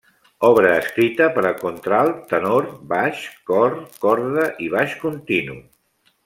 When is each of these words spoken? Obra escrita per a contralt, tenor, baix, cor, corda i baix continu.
Obra 0.47 0.69
escrita 0.83 1.27
per 1.35 1.43
a 1.49 1.51
contralt, 1.59 2.23
tenor, 2.31 2.69
baix, 2.95 3.21
cor, 3.51 3.77
corda 4.07 4.49
i 4.69 4.75
baix 4.79 4.97
continu. 5.07 5.61